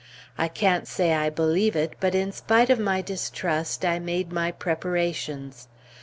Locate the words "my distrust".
2.79-3.85